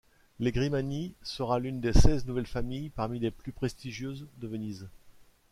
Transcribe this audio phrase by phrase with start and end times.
[0.39, 4.87] Les Grimani sera l'une des seize nouvelles familles parmi les plus prestigieuses de Venise.